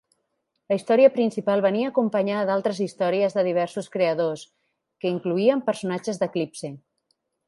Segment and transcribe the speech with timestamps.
[0.71, 4.47] La història principal venia acompanyada d'altres històries de diversos creadors
[5.05, 6.73] que incloïen personatges d'Eclipse.